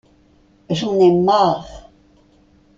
J’en 0.71 0.99
ai 0.99 1.11
marre! 1.11 1.91